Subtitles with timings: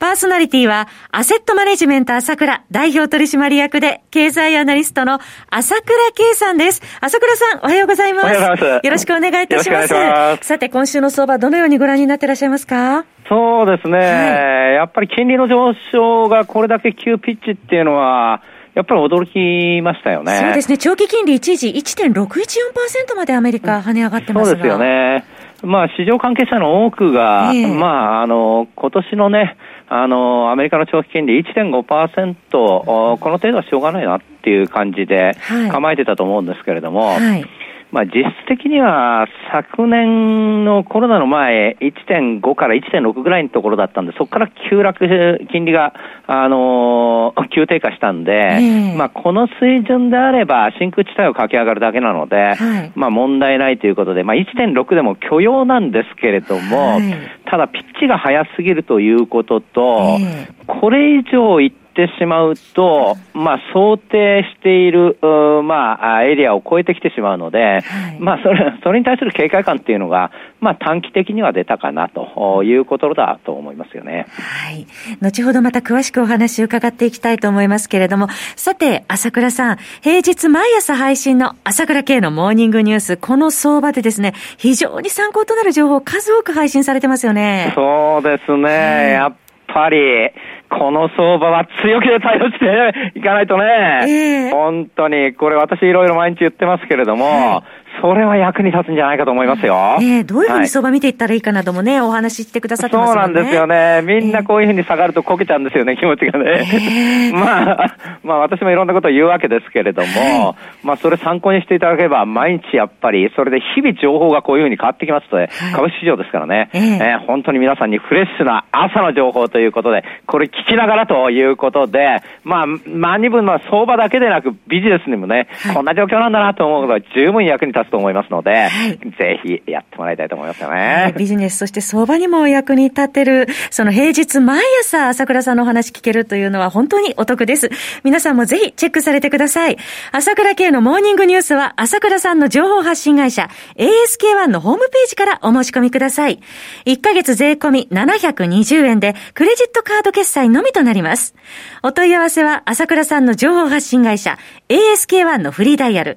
[0.00, 5.18] パーソナリティは、アセットマネジメント朝倉代表取締役で、経済アナリストの
[5.50, 5.84] 朝倉
[6.14, 6.80] 圭さんです。
[7.02, 8.24] 朝倉さん、おはようございます。
[8.24, 8.86] おはようございます。
[8.86, 9.92] よろしくお願いいたします。
[9.92, 13.04] ますさて、今週の相場、どのようにご覧になっていらっしゃいますか？
[13.28, 18.42] そうですね、はい、やっぱり金利の上昇がこれだけ急ピッチっていうのは、
[18.74, 20.32] やっぱり驚きましたよね。
[20.32, 20.78] そうですね。
[20.78, 25.26] 長期金利一時1.614%までアメリカ跳ね上がってますそうですよね。
[25.62, 29.58] まあ、市場関係者の多くが、えー、まあ、あの、今年のね、
[29.92, 35.36] あの、アメリカの長期金利1.5%、この程度はしょうがないなっていう感じで
[35.72, 37.59] 構えてたと思うんですけれども、はいはい
[37.92, 45.92] まあ、実質的には昨年のコロナの前、1.5から1.6ぐらいのところだったんで、そこから急落、金利が、
[46.28, 52.56] あのー、 急低下したんで、えー、まあ、この水準であれば、真空地帯を駆け上がるだけなので、はい、
[52.94, 57.02] まあ、問題ないということで、まあ、1.6でも許容なんですけれども、はい、
[57.46, 61.72] ただ、ピッチが早すぎるということと、えー、これ以上いっ
[62.06, 65.18] ってしまうと、まあ、想定している、
[65.64, 74.26] まあ、エリアを超えてきてしまうので、はい、まあ、それ、それに対する警戒感っていうのが、まあ、短期的には出たかなということだと思いますよね。
[74.30, 74.86] はい。
[75.20, 87.72] 後ほどまた詳しくお話を伺っていきたいと思いますけれども、さて、朝倉さん、平日毎朝配信の朝倉系のモーニングニュース、この相場でですね、非常に参考となる情報を数多く配信されてますよね。
[87.74, 89.12] そうですね。
[89.12, 89.34] やっ
[89.72, 90.30] ぱり、
[90.70, 99.96] この相場は強気で対応していかないとね、えー、本当に、これ私いろいろ毎日言ってますけれども、はいそれは役に立つんじゃないかと思いますよ。
[100.26, 104.02] どういうふうに相場見ていったらいいかなどもね、はい、お話ししてくださってますそうなんですよね。
[104.02, 106.66] みんなこういうふうに下がるとこけちゃうんですよね、気持ちがね。
[106.72, 116.82] えー、まあ、まあ私もいろんなことを言うわけですけれども、まあそれ参考にしていただければ、毎日やっぱり、それで日々情報がこういうふうに変わってきますと、ね、はい、株式市場ですからね、えー、
[117.12, 131.12] えー、本当に皆さんにフレッシュな朝の情報ということで、これ聞きながらということで、まあ、まあ二分の相場だけでなくビジネスにもね、はい、こんな状況なんだなと思うことは十分役に立つと思いますので、はい、ぜひやってもらいたいと思いますよね、はい。
[131.12, 137.70] ビジネス、そして相場にも役に立てる、その平日毎朝朝倉さんのお話聞けるというのは本当にお得です。
[138.04, 139.76] 皆さんもぜひチェックされてください。
[140.12, 146.40] 朝倉系のモーニングニュースは朝倉さんの情報発信会社 ASK1 のホームページからお申し込みください。
[146.86, 151.34] 1ヶ月税込み720円でクレジットカード決済のみとなります。
[151.82, 156.16] お問い合わせは朝倉さんの情報発信会社 ASK1 のフリーダイヤル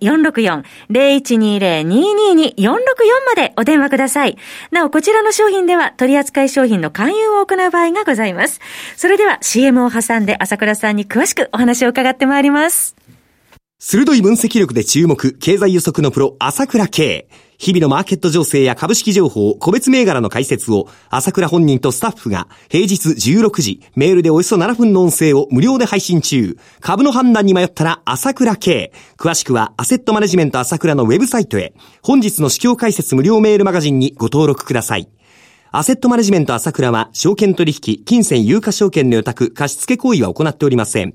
[0.00, 2.64] 0120-222-464 0120-222-464
[3.26, 4.36] までお電話ください。
[4.70, 8.60] なお、こちらの商品では取扱い商品の勧誘を行う場合がございます。
[8.96, 12.99] それでは CM を挟んで朝倉さんに詳しくお話を伺ってまいります。
[13.82, 17.30] 鋭い分析力で注目、経済予測のプロ、朝倉慶。
[17.56, 26.58] 日々のマーケット情勢や株式情報、個別銘柄の解説を、朝倉本人とスタッフが、平日16時、メールでおよそ7分の音声を無料で配信中。
[26.80, 28.92] 株の判断に迷ったら、朝倉慶。
[29.16, 31.72] 詳しくは、アセットマネジメント朝倉のウェブサイトへ。
[32.02, 35.08] 本日の市況解説無料メールマガジンにご登録ください。
[35.72, 41.14] アセットマネジメント朝倉は、証券取引、金銭有価証券の予託、貸付行為は行っておりません。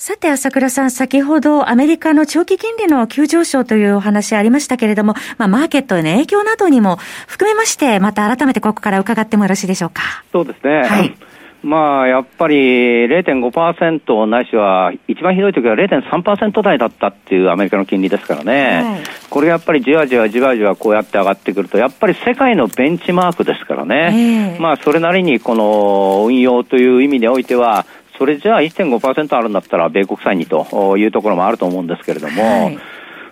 [0.00, 10.02] さて、朝倉さん、先ほどアメリカの長期金利の急上昇というお話ありましたけれども、まあ、マーケットへの影響などにも含めまして、また改めてここから伺ってもよろしいでしょうか。
[10.30, 10.82] そうですね。
[10.84, 11.12] はい。
[11.64, 27.84] まあ、やっぱり0.5%ないしは、一番ひどい時は0.3%台だったっていうアメリカの金利ですからね、はい、これやっぱりじわじわじわじわこうやって上がってくると、やっぱり世界のベンチマークですからね、まあ、それなりにこの運用という意味においては、
[28.18, 32.78] それじゃあ1.5%あるんだったら米国債にというところもあると思うんですけれども、はい、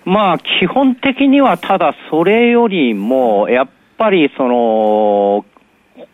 [0.05, 3.69] まあ基本的にはただそれよりもやっ
[3.99, 5.45] ぱりその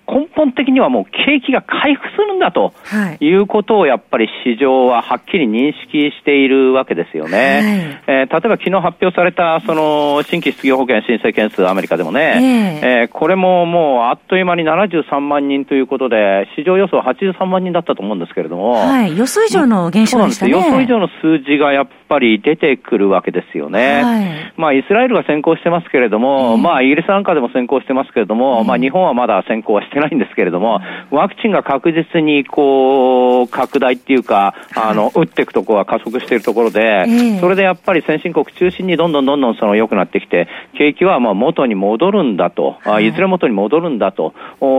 [0.09, 2.75] 根本的にはもう景気が回復するんだと
[3.21, 3.33] い。
[3.35, 8.03] うことをやっぱり市場ははっきり認識しているわけですよね。
[8.07, 20.53] はい、えー、例えば昨日発表されたその新規失業保険申請件数アメリカでもね、えー、えー、これももうあっという間に73万人ということで、市場予想83万人だったと思うんですけれども、はい、予想以上の減少でしたね。
[20.53, 24.03] 予想以上の数字がやっぱり出てくるわけですよね。
[24.03, 30.81] はい、まあイスラエルが先行してますけれども、えー、まあイギリスなんかでも先行してますけれども、えー、まあ日本はまだ先行はしてないんですけれども、
[31.11, 37.07] ワクチンが確実にこう、拡大っていうか、あの、打っていくところは加速しているところで、
[37.41, 44.35] それでやっぱり先進国中心にどんどんどんどんその良くなってきて、景気はまあ元に戻るんだと、い、ずれ元に戻るんだと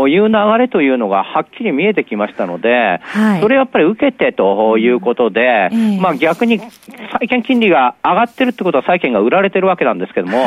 [0.08, 3.02] いう流れというのがはっきり見えてきましたので、
[3.42, 6.60] それやっぱり受けてということで、まあ逆に
[7.20, 10.38] 債券金利が上がってるってことは債券が売られてるわけなんですけども、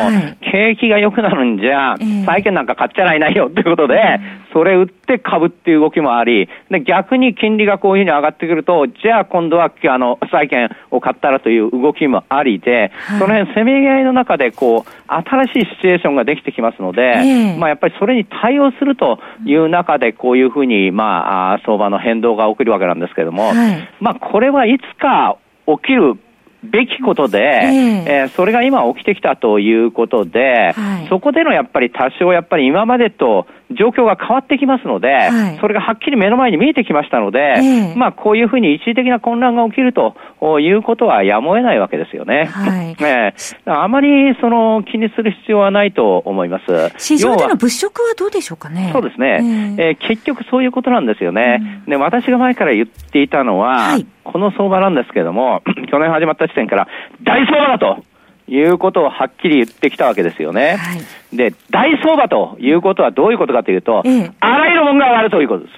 [0.41, 4.20] 景気が良くなるんじゃ、債券なんか買っちゃらいないよっていうことで、
[4.56, 25.37] それ売って株っていう動きもあり、で逆に金利がこういうふうに上がってくると、じゃあ今度はあの債券を買ったらという動きもありで、はい、その辺せめぎ合いの中でこう、新しいシチュエーションができてきますので、えー、まあやっぱりそれに対応するという中で、こういうふうに、まあ、相場の変動が起きるわけなんですけれども、はい、まあこれはいつか
[25.67, 26.19] 起きる
[26.64, 40.14] べきことで、えー、えー、それが今起きてきたということで、はい、そこでのやっぱり多少やっぱり今までと状況が変わってきますので、はい、それがはっきり目の前に見えてきましたので、えー、まあこういうふうに一時的な混乱が起きると
[40.61, 42.44] いうことはやむを得ないわけですよね。
[42.44, 46.93] はい、 えー、あまりその気にする必要はないと思います。
[46.97, 48.91] 市場での物色はどうでしょうかね。
[48.93, 49.38] そうですね。
[49.79, 51.61] えー、えー、結局そういうことなんですよね。
[51.87, 55.62] うん、で私が前から言っていたのは、はい、この相場なんですけれども、
[55.96, 56.88] 去年始まった時点から
[57.22, 58.04] 大相場だと。
[58.48, 60.76] いうことをはっきり言ってきたわけですよね。
[60.76, 65.75] はい、で、大相場ということはどういうことかというと、ええ、あらゆるものが上がるということです。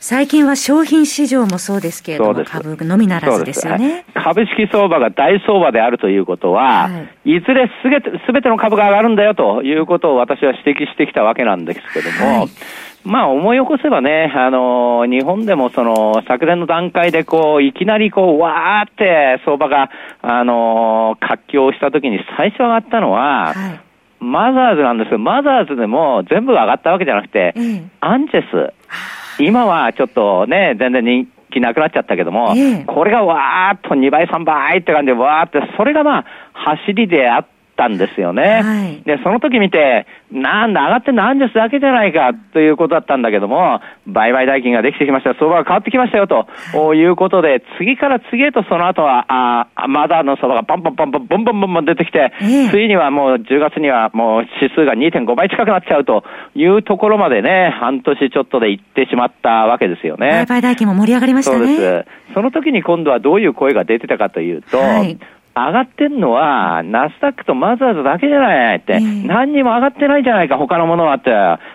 [0.00, 6.90] 最近は商品市場もそうですけれども、株のみならずですよね、はい、株式相場が大相場であるということは、は
[7.26, 12.48] い、いずれすべてすべての株が上がるんだよということを私は指摘してきたわけなんですけども、はい
[13.04, 19.90] まあ思い起こせばね、あの日本でもその昨年の段階でこう、いきなりこう、わーって相場が、
[20.22, 23.80] あの活況した時に最初上がったのは、はい、
[24.20, 28.72] マザーズなんですけど、マザーズでも全部上がったわけじゃなくて、うん、アンチェス。
[29.40, 32.54] 今はちょっとね、全然人気なくなっちゃったけども、
[32.86, 37.50] これがわーっと2倍、3倍って感じでわーって、それがまあ、走りであって、
[37.82, 38.62] たんですよね。
[38.62, 56.24] はい、で、その時見て、なんだ、上がってなんですだけじゃないかということだったんだけども、売買代金ができてきました、相場が変わってきましたよと、はい、いうことで、次から次へとその後は、あまだの相場がパンパンパンパン、ボンボンボンボン出てきて、えー、ついにはもう10月にはもう指数が2.5倍近くなっちゃうと
[56.54, 60.44] いうところまでね、半年ちょっとで行ってしまったわけですよね。
[60.44, 61.58] 売買代金も盛り上がりましたね。
[61.58, 62.34] そうです。
[62.34, 65.18] その時に今度はどういう声が出てたかというと、はい
[65.54, 71.30] 上がってんのは、ナスダックとマザーズだけじゃないって、何にも上がってないじゃないか、他のものはって、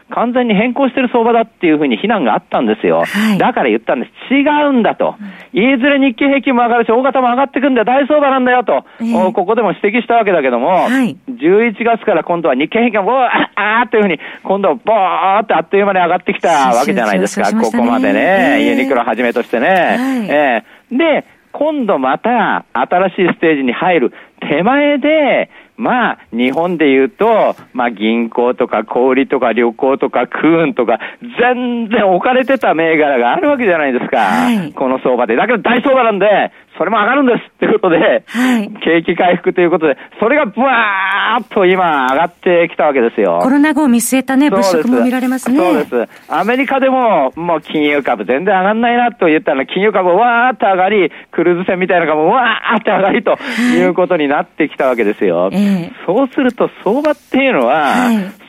[0.09, 3.03] 完全に変更してる相場だっていうふうに非難があったんですよ。
[3.05, 4.33] はい、だから言ったんです。
[4.33, 5.15] 違うんだと。
[5.53, 19.67] いずれ日経平均も上がるし、大型も上がってくんだよ、大相場なんだよと、えー、ここでも指摘したわけだけども、はい、11月から今度は日経平均が、わーあーっていうふうに、今度はボーってあっという間に上がってきたわけじゃないですか、ね、ここまでね、ユニクロはじめとしてね。
[19.67, 30.99] はい、えー、で、今度また新しいステージに入る手前で、まあ、日本で言うと、まあ、銀行とか小売とか旅行とかクーンとか、
[31.39, 34.17] 全然置かれてた銘柄があるわけじゃないですか。
[34.17, 35.35] はい、この相場で。
[35.35, 43.39] だけど大相場なんで、それも上がるんですっていうことで、はい、景気回復ということで、それがブワーッと今上がってきたわけですよ。
[43.41, 45.57] コロナ後を見据えたね、物色も見られますね。
[45.57, 46.31] そうです。
[46.31, 53.37] アメリカでも、もう金融株全然上がんないなと言ったら、金融株わーっと上がり、クルーズ船みたいな株もわーっと上がりと
[53.75, 55.49] いうことになってきたわけですよ。
[55.51, 58.46] えー、そうすると相場っていうのは、はい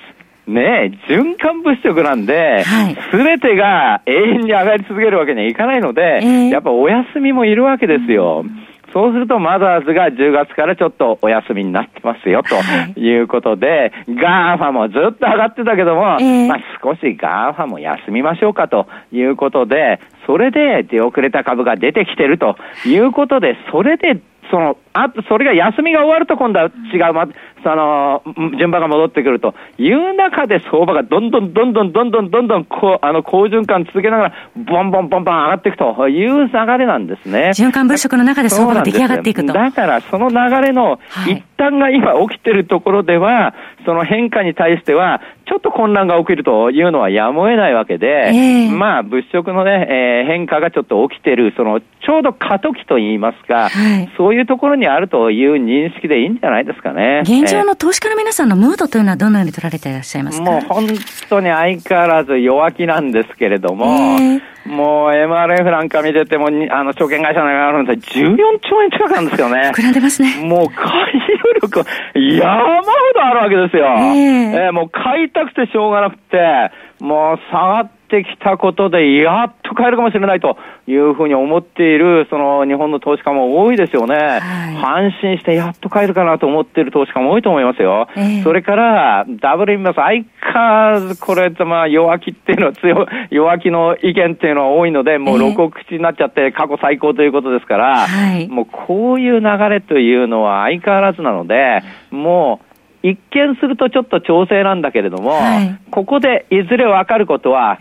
[0.49, 2.65] ね循環物色なんで、
[3.11, 8.45] す、べ、てが永遠に上がり続けるわけにはいかないので、えー、やっぱお休みもいるわけですよ。
[8.93, 12.57] そうすると、マザーズが10月からちょっとお休みになってますよ、と
[12.99, 13.21] い。
[13.21, 27.29] うことで、 GAFAもずっと上がってたけども、えー、まあ少し GAFAも休みましょうかということで、それで出遅れた株が出てきてるということで、それでその、あと、それが休みが終わると今度は違う、ま、
[27.63, 28.23] その、
[28.59, 29.55] 順番が戻ってくると。
[29.79, 36.09] いう中で相場がどんどんどんどんどんどんどんどんこう、あの、好循環続けながら、ボンボンボンボン上がっていくと。
[36.09, 37.51] いう流れなんですね。
[37.55, 39.53] 循環物色の中で相場が出来上がっていくと。
[39.53, 57.21] だからその流れの一端が今起きてるところでは、その変化に対しては、ちょっと混乱が起きるというのはやむを得ないわけで、えー、まあ、物色のね、えー、変化がちょっと起きてる、その、ちょうど過渡期といいますか、はい、そういうところにあるという認識でいいんじゃないですかね。
[57.25, 60.51] 現状の投資家の皆さんのムードというのはどのように取られていらっしゃいますか？
[60.51, 60.87] もう本
[61.29, 69.73] 当に相変わらず弱気なんですけれども、えーもう MRF なんか見てても、あの、証券会社なんかあるんで、14兆円近くなんですよね。
[69.75, 70.37] 膨らんでますね。
[70.45, 72.83] もう買い力、山ほ
[73.15, 73.87] どあるわけですよ。
[73.87, 84.17] えー、えー、もう買いたくてしょうがなくて、もう下がってきたことで、やっと買えるかもしれないというふうに思っている、その日本の投資家も多いですよね。
[84.17, 88.09] はい、安心してやっと買えるかなと思っている投資家も多いと思いますよ。
[88.17, 102.69] えー、それから、ダブルインバス、相変わらずこれ、まあ、弱気っていうのは強、 弱気の意見っていうのは多いので、もう6億口になっちゃって過去最高ということですから、えー、もうこういう流れというのは相変わらずなので、もう、
[103.03, 107.79] 一見するとちょっと調整なんだけれども、はい、ここでいずれ分かることは、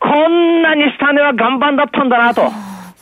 [0.00, 2.50] こんなに下値は岩盤だったんだなと。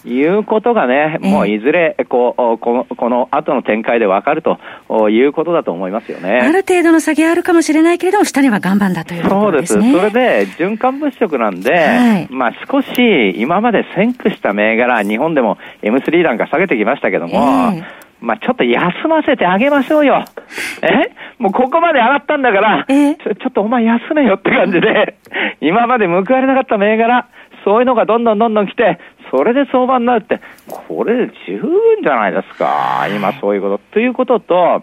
[0.05, 6.39] いうことがね、もういずれこうこのこの後の展開で分かるということだと思いますよね。
[6.41, 9.93] ある程度の下げあるかもしれないけれども、下には岩盤だということですね。
[9.93, 10.13] そうです。
[10.13, 12.91] それで循環物色なんで、はい、まあ少し
[13.37, 20.25] 今まで先駆した銘柄、日本でも M3 なんか下げてきましたけども、えーまあちょっと休ませてあげましょうよ。
[20.83, 21.11] え？
[21.39, 25.17] もうここまで上がったんだから、ちょちょっとお前休めよって感じで、
[25.61, 27.27] 今まで報われなかった銘柄、
[27.65, 28.99] そういうのがどんどんどんどん来て、
[29.31, 31.71] それで相場になるって、これで十分
[32.03, 33.07] じゃないですか。
[33.15, 33.81] 今そういうこと。
[33.93, 34.83] ということと、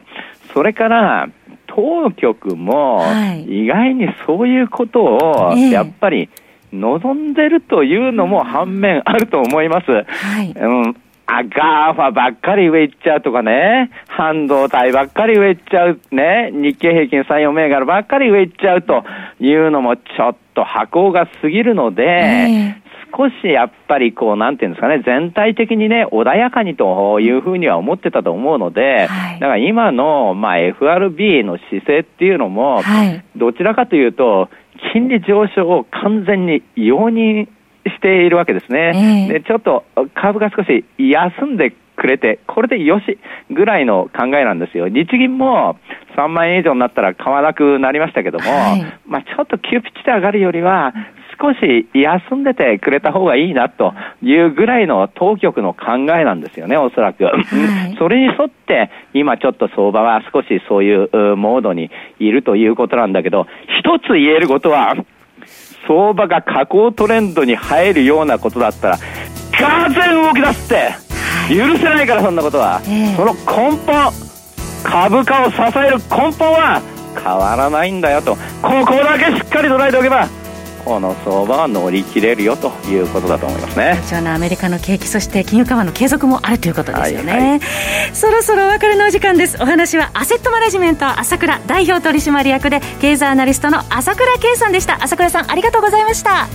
[0.54, 1.27] それから、
[1.68, 3.04] 当局も、
[3.48, 6.30] 意外にそういうことを、やっぱり、
[6.72, 9.92] 望んでるというのも反面あると思います。
[9.92, 10.04] は
[10.44, 10.96] い、うん、
[11.27, 19.03] あ、 GAFAばっかり上行っちゃうとかね、半導体ばっかり上行っちゃう、ね、日経平均3、4銘柄ばっかり上行っちゃうと
[19.39, 34.50] いうのもちょっと箱が過ぎるので、えー、少しやっぱりこう、なんていうんですかね、全体的にね、穏やかにというふうには思ってたと思うので、はい、だから今の、まあ、FRB の姿勢っていうのも、はい、どちらかというと、
[34.94, 37.48] 金利上昇を完全に容認
[37.88, 39.27] しているわけですね。
[39.30, 43.18] えー、でちょっと株が少し休んでくれて、これでよし
[43.50, 44.88] ぐらいの考えなんですよ。
[44.88, 45.77] 日銀も
[46.18, 50.94] 3万円以上になったら買わなくなりましたけども、はい、まあちょっと急ピッチで上がるよりは、
[51.39, 57.25] 少し休んでてくれた方がいいなというぐらいの当局の考えなんですよね、おそらく。
[57.25, 57.44] はい、
[58.00, 63.48] それに沿って、今ちょっと相場は少しそういうモードにいるということなんだけど、
[63.80, 64.96] 一つ言えることは、
[65.88, 71.06] 相場が下降トレンドに入るようなことだったら、がぜ動き出すって
[71.50, 74.12] 許せないからそんなことは、えー、その根本
[74.84, 76.82] 株価を支える根本は
[77.15, 78.36] 変わらないんだよと。
[78.62, 80.27] ここだけしっかり捉えておけば
[80.86, 84.00] この相場は乗り切れるよということだと思いますね。
[84.04, 87.60] 貴重なアメリカの景気そして金融緩和の継続もあるということですよね、はいはい、
[88.13, 89.58] そろそろお別れのお時間です。
[89.60, 95.04] お話はアセットマネジメント朝倉代表取締役で経済アナリストの朝倉圭さんでした。
[95.04, 96.48] 朝倉さんありがとうございました。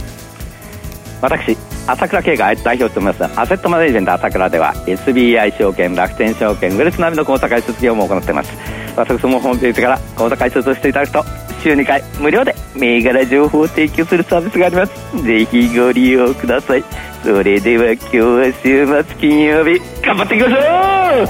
[1.21, 8.53] 私朝倉慶が代表を務めますアセットマネジメント朝倉では SBI 証券楽天証券ウェルス並みの口座開設業務を行っています。
[8.97, 11.25] 私もホームページから口座開設をしていただくと
[11.63, 15.23] 週2回無料で銘柄情報を提供するサービスがあります。
[15.23, 16.85] ぜひご利用ください。
[17.23, 20.57] それでは今日は週末金曜日頑張っていきましょ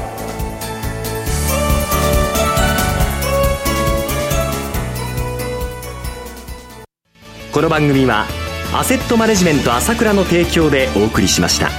[0.07, 0.21] う!
[7.53, 8.27] この番組は
[8.73, 11.71] アセットマネジメント朝倉の提供でお送りしました。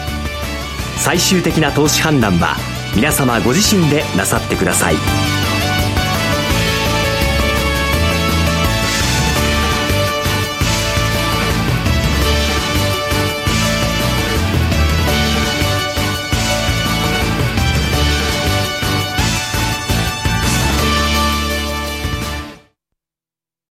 [0.97, 2.55] 最終的な投資判断は
[2.95, 5.30] 皆様ご自身でなさってください。